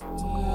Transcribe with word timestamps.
Yeah. 0.00 0.49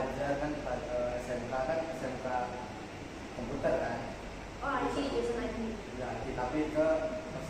pelajar 0.00 0.32
kan 0.40 0.52
uh, 0.64 1.12
eh, 1.12 1.12
SMK 1.28 1.52
kan 1.52 1.78
SMK 2.00 2.26
komputer 3.36 3.74
kan? 3.84 3.98
Oh 4.64 4.72
IT 4.80 4.96
jurusan 5.12 5.44
IT 5.44 5.58
ya 6.00 6.06
IT 6.16 6.26
tapi 6.32 6.72
ke 6.72 6.88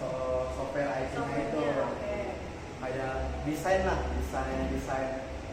so, 0.03 0.11
software 0.59 0.91
IT 0.99 1.15
nya 1.15 1.37
itu. 1.47 1.59
Ya, 1.63 1.87
okay. 1.95 2.27
kayak 2.83 3.15
desain 3.47 3.87
lah 3.87 4.03
desain 4.19 4.59
desain 4.75 5.11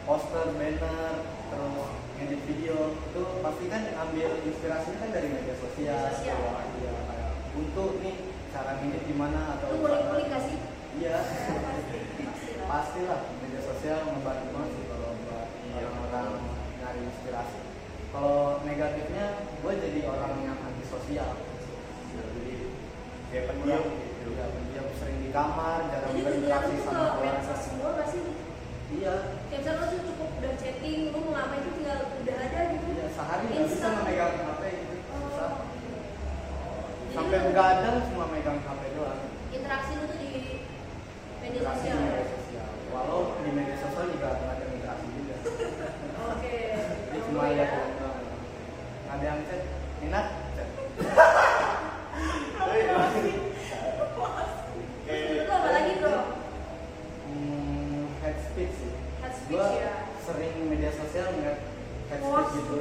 poster 0.09 0.57
banner 0.57 1.13
terus 1.53 1.89
edit 2.17 2.41
video. 2.49 2.97
Itu 3.13 3.21
pasti 3.45 3.65
kan 3.69 3.81
ambil 3.93 4.29
inspirasinya 4.41 4.97
kan 4.97 5.09
dari 5.13 5.27
media 5.29 5.53
sosial, 5.53 6.01
media 6.01 6.17
sosial. 6.17 6.39
Atau, 6.49 6.81
ya, 6.81 6.93
kayak 6.97 7.29
untuk 7.53 7.91
nih 8.01 8.17
cara 8.49 8.81
ngedit 8.81 9.03
gimana 9.05 9.39
atau 9.53 9.69
itu 9.69 9.77
ngulik-ngulik 9.85 10.25
gak 10.33 10.43
sih? 10.49 10.57
iya. 10.97 11.17
Pastilah 12.73 13.21
media 13.37 13.61
sosial 13.61 14.01
membantu 14.09 14.49
banget 14.49 14.69
sih 14.73 14.85
kalau 14.89 15.13
buat 15.13 15.45
iya. 15.45 15.85
orang-orang 15.85 16.56
cari 16.97 17.05
inspirasi 17.13 17.59
kalau 18.09 18.65
negatifnya 18.65 19.25
gue 19.61 19.73
jadi 19.77 19.99
orang 20.09 20.33
yang 20.41 20.57
antisosial. 20.65 21.37
Jadi 22.17 22.73
kayak 23.29 23.45
pendiam 23.53 23.83
iya. 23.85 24.01
gitu. 24.01 24.29
Ya 24.33 24.45
pendiam. 24.49 24.85
Sering 24.97 25.17
di 25.21 25.29
kamar 25.29 25.93
jarang 25.93 26.17
berinteraksi 26.17 26.75
sama 26.81 27.21
orang. 27.21 27.37
medsos 27.37 27.59
semua 27.61 27.89
gak 28.01 28.07
sih 28.09 28.23
iya. 28.97 29.15
Kayak 29.53 29.59
misalnya 29.61 29.85
tuh 29.93 30.01
cukup 30.09 30.29
udah 30.41 30.53
chatting 30.57 30.99
lu 31.13 31.19
mau 31.21 31.31
ngapain 31.37 31.61
itu 31.61 31.71
tinggal 31.77 31.99
udah 32.09 32.37
ada 32.41 32.59
gitu. 32.73 32.85
Iya 32.89 33.07
sehari 33.13 33.45
nggak 33.45 33.67
bisa 33.69 33.87
memegang 33.93 34.33
hp 34.41 34.61
itu 34.65 34.95
susah. 35.05 35.51
Oh. 35.53 36.85
sampai 37.13 37.39
cuma 38.09 38.25
megang 38.33 38.59
hp 38.65 38.81
doang. 38.97 39.21
Interaksi 39.53 39.91
lo 39.93 40.03
tuh 40.09 40.17
di 40.17 40.33
media 41.45 41.61
sosial, 41.61 41.97
media 42.01 42.25
sosial. 42.25 42.69
walau 42.89 43.37
di 43.45 43.51
media 43.53 43.77
sosial 43.77 44.05
juga 44.09 44.56
enak 50.05 50.25
Terus 55.07 55.47
apa 55.47 55.69
lagi 55.71 55.91
bro? 56.03 56.19
Hmm, 57.27 58.11
head 58.19 58.37
speech 58.43 58.73
sih. 58.75 58.91
Head 59.23 59.33
speech 59.33 59.55
gua. 59.55 59.71
Ya. 59.71 59.93
Sering 60.19 60.67
media 60.67 60.91
sosial 60.91 61.31
ngeliat 61.31 61.63
head 62.11 62.19
speech 62.19 62.51
gitu. 62.59 62.75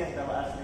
Estaba 0.00 0.59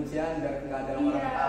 manusia 0.00 0.24
biar 0.40 0.54
nggak 0.64 0.80
ada 0.80 0.92
orang-orang 0.96 1.20
iya. 1.28 1.39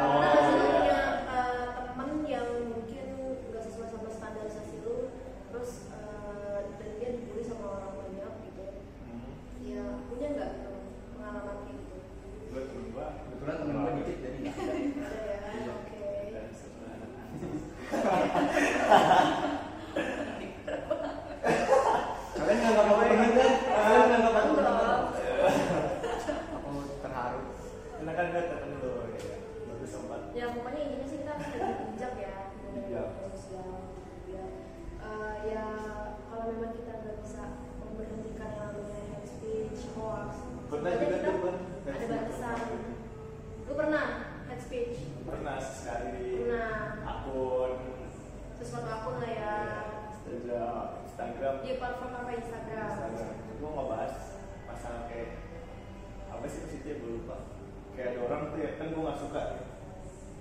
orang 58.41 58.57
itu 58.57 58.57
ya 58.65 58.71
kan 58.81 58.87
gue 58.89 59.03
nggak 59.05 59.19
suka 59.21 59.41
ya. 59.53 59.61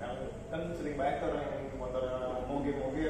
Nah, 0.01 0.09
kan 0.49 0.61
sering 0.73 0.97
banyak 0.97 1.21
orang 1.21 1.45
yang 1.45 1.77
motor 1.77 2.05
moge 2.49 2.73
moge. 2.81 3.05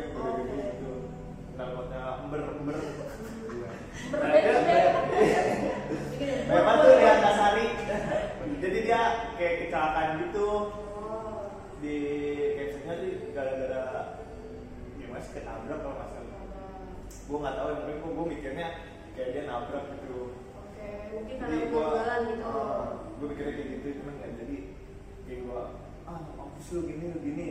isu 26.70 26.86
gini 26.86 27.10
gini. 27.18 27.46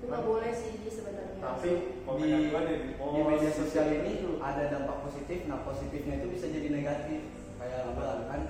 Nggak 0.00 0.24
boleh 0.24 0.48
sih 0.56 0.80
sebenarnya. 0.88 1.44
Tapi 1.44 1.70
di, 1.92 2.28
di 2.88 3.20
media 3.20 3.52
sosial 3.52 4.00
ini 4.00 4.40
ada 4.40 4.64
dampak 4.72 5.04
positif. 5.04 5.44
Nah 5.44 5.60
positifnya 5.60 6.24
itu 6.24 6.32
bisa 6.32 6.48
jadi 6.48 6.72
negatif. 6.72 7.20
Kayak 7.60 7.92
apa 7.92 8.24
kan 8.32 8.40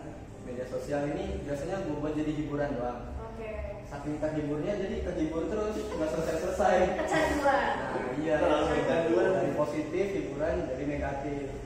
media 0.47 0.67
sosial 0.71 1.11
ini 1.11 1.43
biasanya 1.43 1.91
gue 1.91 1.97
buat 1.99 2.15
jadi 2.15 2.33
hiburan 2.39 2.79
doang. 2.79 3.19
Okay. 3.35 3.83
saking 3.91 4.23
terhiburnya 4.23 4.79
jadi 4.79 4.97
terhibur 5.11 5.51
terus 5.51 5.75
nggak 5.75 6.07
selesai 6.07 6.37
selesai 6.39 6.79
kecanduan. 6.95 7.67
Nah 7.75 8.15
iya. 8.23 8.39
Kecanduan. 8.79 9.27
dari 9.43 9.53
positif 9.59 10.07
hiburan 10.15 10.71
jadi 10.71 10.85
negatif. 10.87 11.64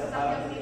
Gracias. 0.00 0.57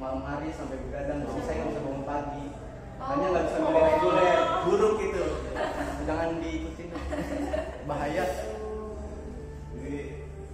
malam 0.00 0.22
hari 0.24 0.48
sampai 0.54 0.78
begadang 0.78 1.26
jadi 1.26 1.40
saya 1.44 1.56
nggak 1.58 1.68
bisa 1.72 1.80
bangun 1.82 2.04
pagi. 2.06 2.46
Oh. 3.02 3.06
Hanya 3.10 3.26
nggak 3.32 3.44
bisa 3.48 3.58
beli 3.58 3.80
reguler 3.82 4.38
oh. 4.38 4.60
buruk 4.68 4.94
gitu. 5.02 5.24
Jangan 6.06 6.28
diikutin. 6.38 6.88
Bahaya. 7.88 8.24
Jadi 9.74 9.98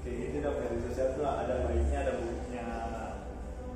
kayak 0.00 0.16
gitu 0.16 0.36
dong 0.40 0.56
media 0.58 0.78
sosial 0.88 1.08
tuh 1.14 1.24
ada 1.28 1.54
baiknya 1.68 1.98
ada 2.02 2.12
buruknya. 2.16 2.66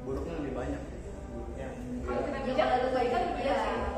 Buruknya 0.02 0.32
lebih 0.40 0.54
banyak. 0.56 0.82
Buruknya 0.82 1.68
kalau 2.02 2.20
kita 2.26 2.38
bicara 2.42 2.76
baik 2.90 3.10
kan 3.14 3.24
iya. 3.38 3.91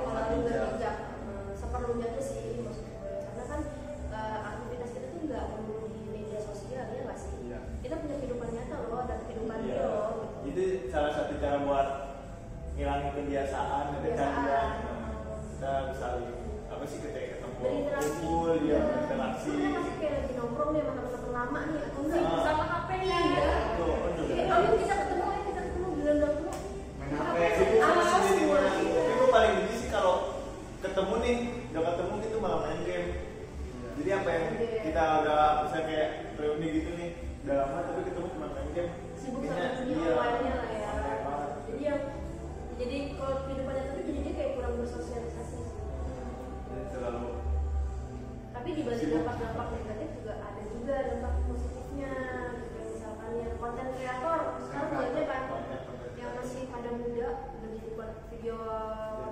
mãn 21.53 21.69
thì 21.73 21.79
cũng 21.97 22.11
dịch 22.11 22.34
video 58.45 58.61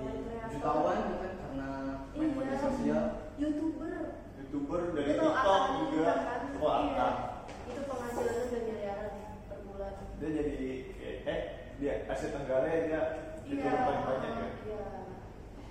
jadi 0.01 0.21
kreator. 0.25 0.53
jutawan 0.57 0.99
juga 1.05 1.29
karena 1.37 1.69
main 2.17 2.17
iya, 2.17 2.33
media 2.33 2.57
sosial? 2.57 3.05
Youtuber. 3.37 3.97
Youtuber 4.41 4.81
dari 4.97 5.05
itu 5.05 5.21
tiktok 5.21 5.63
juga. 5.85 6.05
wah 6.09 6.17
kan? 6.17 6.65
oh, 6.65 6.77
iya. 6.81 7.09
itu 7.69 7.81
penghasilannya 7.85 8.43
udah 8.49 8.61
miliaran 8.65 9.13
per 9.53 9.59
bulan. 9.69 9.95
Dia 10.17 10.29
jadi 10.33 10.57
eh 11.29 11.41
dia 11.77 11.93
asli 12.09 12.29
Tenggara 12.33 12.69
ya, 12.73 12.81
dia 12.89 13.03
itu 13.45 13.61
iya, 13.61 13.85
paling 13.85 14.01
oh, 14.01 14.07
banyak 14.09 14.33
ya? 14.33 14.49
iya. 14.65 14.87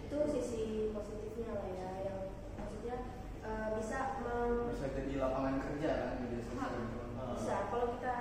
itu 0.05 0.17
sisi 0.37 0.61
positifnya 0.93 1.49
lah 1.57 1.69
ya 1.73 1.89
yang 2.05 2.19
maksudnya 2.61 2.95
uh, 3.41 3.67
bisa 3.73 4.21
mem- 4.21 4.69
bisa 4.69 4.85
jadi 4.93 5.13
lapangan 5.17 5.55
kerja 5.65 5.89
kan 5.97 6.09
media 6.21 6.41
sosial. 6.45 6.73
Bisa. 7.33 7.55
Kalau 7.73 7.87
kita 7.97 8.13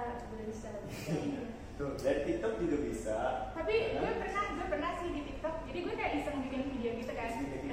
bisa 0.49 0.71
Gitu. 1.81 1.89
Tuh, 1.89 2.05
dari 2.05 2.21
TikTok 2.29 2.53
juga 2.61 2.77
bisa. 2.85 3.19
Tapi 3.57 3.75
nah. 3.97 4.05
gue 4.05 4.13
pernah, 4.21 4.45
gue 4.53 4.67
pernah 4.69 4.91
sih 5.01 5.09
di 5.17 5.21
TikTok. 5.33 5.55
Jadi 5.65 5.79
gue 5.81 5.95
kayak 5.97 6.13
iseng 6.21 6.37
bikin 6.45 6.63
video 6.77 6.93
gitu 7.01 7.13
kan. 7.17 7.29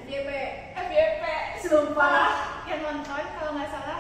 FYP, 0.08 0.30
FYP, 0.80 1.24
sumpah. 1.68 2.32
Yang 2.72 2.80
nonton 2.88 3.26
kalau 3.36 3.52
nggak 3.52 3.68
salah 3.68 3.98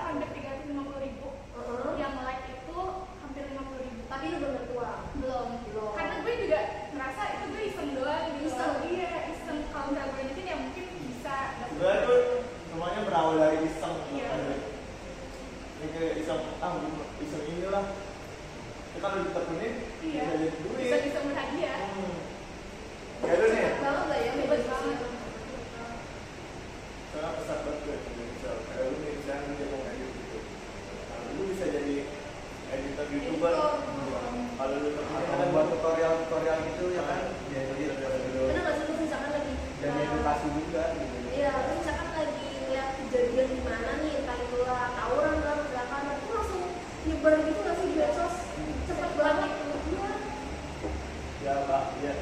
juga 40.55 40.83
gitu. 40.95 41.15
Iya 41.37 41.51
lu 41.67 41.73
misalkan 41.79 42.09
lagi 42.15 42.47
lihat 42.71 42.89
kejadian 43.03 43.49
di 43.53 43.61
mana 43.61 43.91
nih 44.01 44.13
entah 44.23 44.37
itu 44.41 44.57
lah 44.65 44.83
tawuran 44.95 45.35
lah 45.43 45.55
kecelakaan 45.65 46.05
itu 46.17 46.29
langsung 46.33 46.63
nyebar 47.07 47.33
gitu 47.45 47.59
nggak 47.61 47.75
sih 47.77 47.87
di 47.87 47.95
medsos? 47.99 48.35
Cepet 48.87 49.11
banget. 49.15 49.51
Iya 49.87 50.11
ya 51.45 51.53
pak 51.69 51.83
ya. 52.01 52.13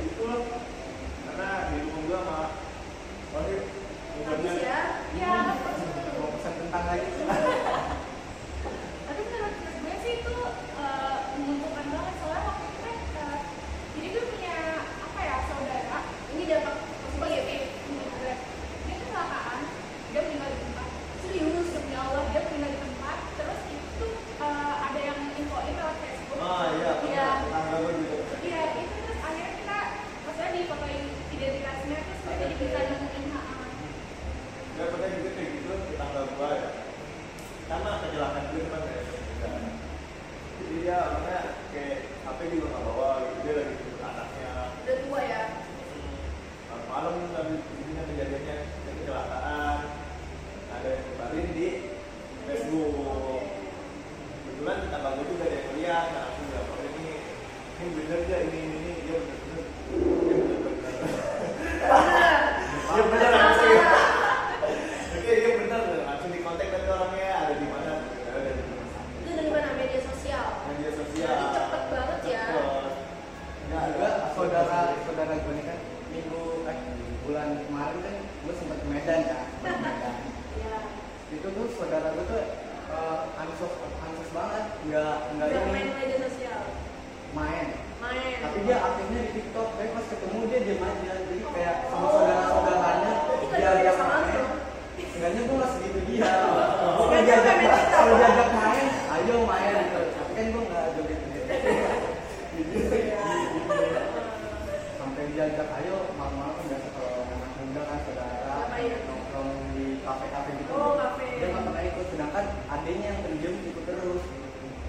diajak 105.36 105.68
ayo 105.84 106.16
malam-malam 106.16 106.56
kan 106.56 106.66
biasa 106.72 106.88
kalau 106.96 107.28
anak 107.28 107.52
muda 107.60 107.82
kan 107.84 108.00
saudara 108.08 108.78
ya? 108.80 108.98
nongkrong 109.04 109.52
di 109.76 109.86
kafe-kafe 110.00 110.52
gitu. 110.64 110.72
Oh, 110.72 110.96
kafe. 110.96 111.28
dia 111.36 111.48
nggak 111.52 111.64
pernah 111.68 111.84
ikut 111.92 112.06
sedangkan 112.08 112.46
adiknya 112.72 113.08
yang 113.12 113.20
pendiam 113.20 113.56
ikut 113.68 113.84
terus. 113.84 114.24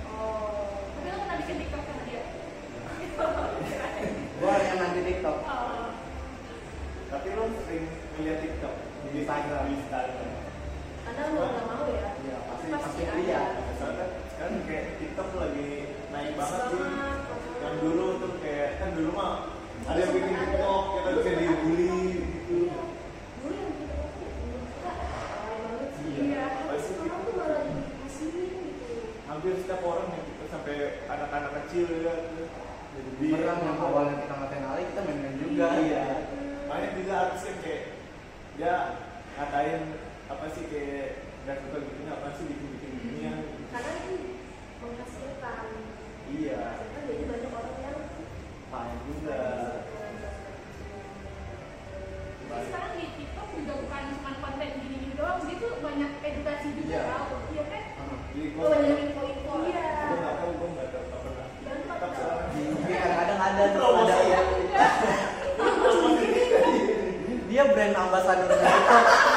Oh 0.06 0.86
tapi 0.86 1.06
lo 1.10 1.16
pernah 1.18 1.36
bikin 1.42 1.56
tiktok 1.66 1.82
sama 1.82 2.02
dia? 2.06 2.22
Gue 4.38 4.54
yang 4.54 4.78
nanti 4.78 5.00
tiktok. 5.02 5.36
Oh. 5.42 5.86
Tapi 7.10 7.28
lo 7.34 7.44
sering 7.66 7.86
melihat 8.14 8.38
tiktok 8.46 8.74
di 9.02 9.08
instagram? 9.18 9.62
Di 9.66 9.74
instagram. 9.82 10.30
Karena 11.02 11.22
lo 11.26 11.42
nggak 11.42 11.64
mau 11.74 11.86
ya? 11.90 12.08
Iya 12.22 12.36
pasti 12.46 12.66
pasti, 12.70 13.02
pasti 13.02 13.22
iya 13.26 13.42
soalnya 13.82 14.06
kan 14.38 14.50
kayak 14.62 14.84
tiktok 15.02 15.28
lagi 15.42 15.70
naik 16.14 16.32
banget 16.38 16.60
sih. 16.70 16.82
Yang 17.66 17.74
dulu 17.82 18.06
tuh 18.22 18.32
kayak 18.38 18.70
kan 18.78 18.94
dulu 18.94 19.10
mah 19.10 19.55
ada 19.87 19.97
yang 19.97 20.12
bikin 20.12 20.35
TikTok 20.35 20.85
ya 20.88 21.00
kan 21.00 21.12
bisa 21.16 21.31
dibully 21.33 21.88
gitu 22.12 22.28
kita. 22.37 22.81
Iya. 26.07 26.47
Dikasihin 26.57 27.12
gitu. 28.66 28.90
hampir 29.26 29.52
setiap 29.57 29.81
orang 29.81 30.09
yang 30.11 30.25
kita 30.25 30.45
sampai 30.49 30.76
anak-anak 31.07 31.52
kecil 31.62 31.87
ya 32.00 32.14
Jadi 32.97 33.11
bumerang 33.21 33.61
yang 33.61 33.78
awalnya 33.78 34.16
kita 34.19 34.35
ngatain 34.35 34.64
alay, 34.64 34.85
kita 34.88 35.00
main-main 35.02 35.37
juga. 35.37 35.66
iya 35.76 36.05
banyak 36.66 36.90
juga 36.97 37.12
artis 37.23 37.45
yang 37.45 37.59
kayak 37.61 37.85
dia 38.57 38.75
ngatain 39.37 39.81
apa 40.26 40.45
sih 40.50 40.64
kayak 40.66 41.07
nggak 41.45 41.57
suka 41.61 41.78
gitu 41.78 42.00
apa 42.09 42.28
sih 42.35 42.45
bikin-bikin 42.49 42.93
ginian 42.97 43.37
Karena 43.69 43.90
itu 44.00 44.14
menghasilkan. 44.81 45.64
iya 46.26 46.61
jadi 46.99 47.25
banyak 47.25 47.50
orang 47.52 47.76
yang 47.78 47.99
main 48.66 48.99
juga 49.05 49.40
Tapi 52.47 52.62
sekarang 52.64 52.93
di 52.95 53.07
TikTok 53.12 53.49
juga 53.52 53.73
bukan 53.76 54.02
cuma 54.12 54.31
konten 54.40 54.69
gini-gini 54.81 55.14
doang, 55.14 55.38
dia 55.43 55.57
tuh 55.57 55.73
banyak 55.78 56.11
edukasi 56.25 56.69
juga 56.73 56.88
Iya. 56.88 57.02
tau. 57.05 57.26
Iya 57.47 57.64
kan? 57.66 57.83
Hmm. 57.93 58.19
jadi 58.33 58.47
Oh, 58.49 58.57
gue 58.57 58.66
banyak 58.73 58.99
info-info. 59.05 59.52
Iya. 59.62 59.85
gue 60.00 60.16
nggak 60.16 60.35
tahu 60.37 60.50
gue 60.52 60.69
nggak 60.73 60.88
tahu 60.88 61.05
nggak 61.05 61.21
pernah 61.21 61.47
TikTok 61.52 62.11
soalnya 62.12 62.49
Tapi 62.57 62.93
kadang-kadang 62.97 63.40
ada 63.40 63.62
tuh 63.66 63.76
Promosi 63.76 64.09
ada 64.09 64.16
ya. 64.25 64.40
ya. 64.73 64.88
Dia 67.47 67.62
brand 68.25 68.40
ambassador 68.40 69.36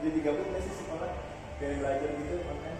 jadi 0.00 0.18
gabut 0.24 0.46
nggak 0.48 0.62
sih 0.64 0.74
sekolah 0.80 1.10
kayak 1.60 1.74
belajar 1.80 2.08
gitu 2.16 2.34
online 2.44 2.78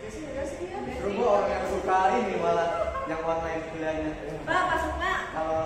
udah 0.00 0.10
sih 0.10 0.64
ya. 0.66 0.78
Justru 0.90 1.08
gua 1.16 1.28
orang 1.38 1.50
yang 1.52 1.66
suka 1.70 1.98
ini 2.18 2.34
malah 2.40 2.68
yang 3.06 3.20
online 3.22 3.62
kuliahnya. 3.70 4.12
Pak, 4.42 4.62
Pak 4.66 4.78
suka. 4.82 5.12
Kalau 5.30 5.58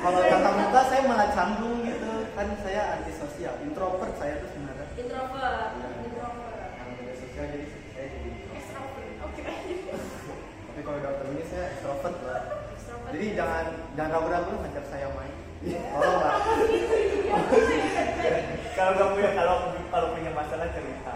kalau 0.00 0.20
tatap 0.22 0.54
muka 0.54 0.82
saya 0.86 1.02
malah 1.04 1.28
canggung 1.34 1.78
gitu. 1.84 2.12
Kan 2.32 2.46
saya 2.64 2.82
anti 2.96 3.12
sosial, 3.12 3.58
introvert 3.60 4.14
saya 4.16 4.40
tuh 4.40 4.48
sebenarnya. 4.54 4.86
Introvert, 4.96 5.66
Iya. 5.76 5.88
introvert. 6.08 6.70
Yang 6.78 6.88
media 6.94 7.14
sosial 7.18 7.44
jadi 7.52 7.66
saya 7.68 8.06
jadi 8.06 8.28
introvert. 8.32 8.56
Extrovert. 8.60 9.24
Oke. 9.28 9.42
Tapi 10.70 10.80
kalau 10.86 10.98
dokter 11.04 11.26
ini 11.30 11.44
saya 11.44 11.64
extrovert 11.74 12.16
lah. 12.24 12.42
Extrovert. 12.72 13.10
Jadi 13.12 13.26
jangan 13.36 13.64
jangan 13.92 14.10
ragu-ragu 14.14 14.52
ngajak 14.62 14.86
saya 14.88 15.06
main. 15.12 15.34
Tolong 15.60 16.16
lah. 16.16 16.36
Kalau 18.76 18.90
nggak 18.92 19.08
punya 19.08 19.28
kalau 19.32 19.54
kalau 19.88 20.06
punya 20.12 20.30
masalah 20.30 20.68
cerita 20.68 21.09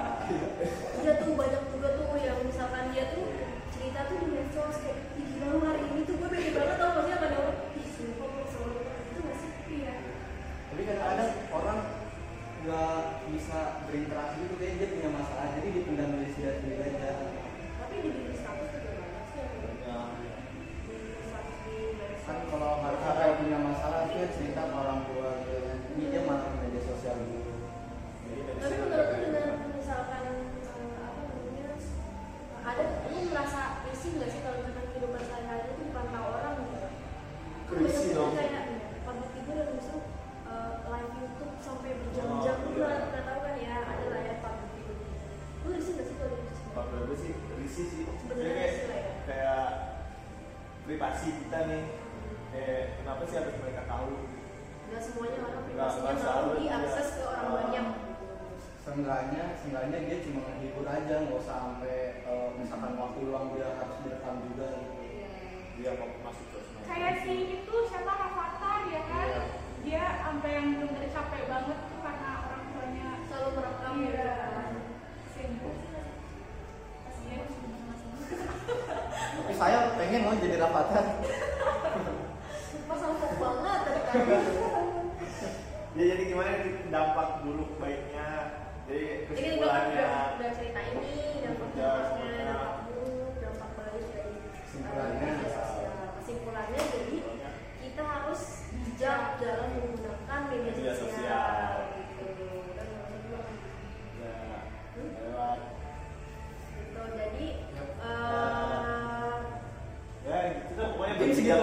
privasi 50.85 51.29
kita 51.41 51.59
nih 51.65 51.83
kayak 52.51 52.83
kenapa 52.99 53.23
sih 53.25 53.37
harus 53.37 53.57
mereka 53.59 53.83
tahu 53.87 54.13
Nggak 54.85 55.01
semuanya 55.01 55.39
orang 55.43 55.63
privasinya 55.65 56.03
nggak 56.05 56.15
mau 56.15 56.23
selalu, 56.23 56.51
diakses 56.61 57.09
ke 57.11 57.23
orang 57.25 57.45
Ah. 57.45 57.55
banyak. 57.57 57.87
Seenggaknya, 58.85 59.45
seenggaknya 59.57 59.99
dia 60.05 60.17
cuma 60.21 60.41
menghibur 60.45 60.85
aja, 60.85 61.15
nggak 61.25 61.41
usah 61.41 61.57
sampai 61.59 61.97
eh, 62.21 62.49
misalkan 62.55 62.93
waktu 62.95 63.19
luang 63.25 63.47
dia 63.53 63.69
harus 63.75 63.97
direkam 64.05 64.37
juga 64.45 64.67
gitu. 64.71 64.93
dia 65.75 65.91
mau 65.99 66.07
masuk 66.23 66.47
ke 66.47 66.59
sosmed 66.63 66.85
Kayak 66.87 67.15
si 67.25 67.35
itu 67.59 67.75
siapa 67.91 68.13
Rafathar 68.15 68.81
ya 68.87 69.03
kan? 69.03 69.27
Iya. 69.27 69.43
Dia 69.83 70.05
sampai 70.23 70.51
yang 70.53 70.69
benar 70.79 71.05
capek 71.11 71.43
banget 71.45 71.79
tuh 71.83 71.99
karena 71.99 72.31
orang 72.47 72.63
tuanya 72.71 73.09
Selalu 73.27 73.49
merekam 73.57 73.95
Iya. 73.99 74.07
gitu 74.07 74.54
pengen 80.05 80.29
loh 80.29 80.37
jadi 80.37 80.57
rapatan. 80.61 81.05
Sumpah 82.69 82.97
salfok 83.01 83.33
banget 83.41 83.79
tadi 83.89 84.01
tadi. 84.05 84.37
ya 85.97 86.05
jadi 86.13 86.23
gimana 86.29 86.51
nih 86.61 86.73
dampak 86.93 87.29
buruk 87.41 87.71
baiknya 87.81 88.29
jadi 88.85 89.25
Jadi 89.33 89.41
kita 89.57 89.65
kesimpulannya 89.65 89.97
udah, 89.97 90.37
udah 90.37 90.51
cerita 90.53 90.81
ini, 90.93 91.17
dampak 91.41 91.69
Ya, 91.73 91.89
buruk, 92.85 93.33
dampak 93.41 93.71
baik 93.81 94.05
dari 94.13 94.35
Kesimpulannya. 94.61 95.25
media 95.25 95.49
sosial. 95.49 95.97
Kesimpulannya 96.21 96.81
jadi 96.85 97.17
kita 97.81 98.03
harus 98.05 98.43
bijak 98.77 99.21
dalam 99.41 99.69
menggunakan 99.73 100.41
Media 100.53 100.93
sosial. 100.93 101.44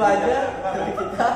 Aja 0.03 0.27
lah. 0.27 0.45
dari 0.75 0.93
kita. 0.93 1.29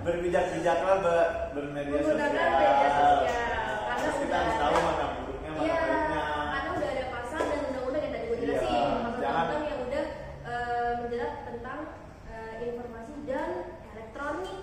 berbijak-bijaklah 0.00 0.96
ber, 1.00 1.18
bermedia 1.52 2.00
sosial 2.00 2.16
media 2.16 2.88
sosial. 2.88 3.16
Karena 3.20 3.96
Terus 4.00 4.16
kita 4.18 4.34
harus 4.34 4.56
tahu 4.56 4.76
mana 4.80 5.04
buruknya 5.14 5.50
mana 5.50 5.60
Iya, 5.60 5.76
baiknya 5.76 6.20
karena 6.50 6.70
udah 6.72 6.88
ada 6.90 7.04
pasal 7.10 7.40
dan 7.42 7.60
undang-undang 7.62 8.00
yang 8.00 8.12
tadi 8.12 8.24
gue 8.24 8.32
Iya, 8.32 8.42
jelasin, 8.42 8.72
jangan- 8.72 8.96
pasal-pasal 9.20 9.60
yang 9.62 9.80
udah 9.82 10.04
eh, 10.42 10.90
menjerat 10.96 11.32
tentang 11.44 11.78
eh, 12.26 12.52
informasi 12.64 13.14
dan 13.24 13.50
elektronik. 13.86 14.58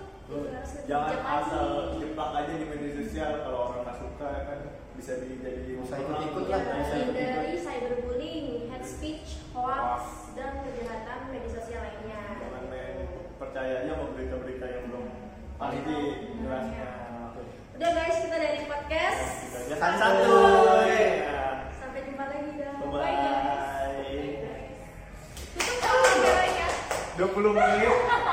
Jangan 0.84 1.16
asal 1.22 1.66
jeplak 1.96 2.30
aja 2.34 2.52
di 2.54 2.66
media 2.66 2.92
sosial 2.94 3.32
kalau 3.42 3.58
orang 3.66 3.80
nggak 3.82 3.96
suka 3.98 4.26
ya 4.28 4.42
kan 4.44 4.58
bisa 4.92 5.12
di- 5.18 5.38
jadi 5.38 5.60
Bisa 5.78 5.94
ikut-ikut 5.96 6.44
lah, 6.46 6.60
Ya, 6.60 6.74
bisa 6.74 6.94
hindari 6.98 7.54
cyberbullying, 7.56 8.46
hate 8.66 8.84
speech, 8.84 9.28
hoax, 9.50 9.72
Hoax. 9.78 10.02
dan 10.34 10.60
kejahatan 10.62 11.18
media 11.28 11.50
sosial 11.50 11.80
lainnya. 11.80 12.20
jangan 12.38 12.64
main 12.66 12.96
percayanya 13.34 13.92
sama 13.94 14.06
berita-berita 14.10 14.66
yang 14.66 14.82
belum 14.86 15.06
Oke. 15.58 15.98
Udah 17.74 17.90
guys, 17.90 18.16
kita 18.20 18.36
dari 18.36 18.62
podcast. 18.64 19.22
kita 19.42 19.76
aja 19.76 19.94
santuy 19.98 20.86
Ya. 20.86 21.66
Sampai 21.74 22.00
jumpa 22.04 22.24
lagi 22.26 22.50
dah. 22.54 22.74
bye 22.78 22.86
Bye, 22.88 23.14
bye 23.18 24.38
Tutup 25.54 25.78
dong 25.78 26.02
kameranya. 26.04 26.66
20 27.18 27.50
menit 27.50 28.26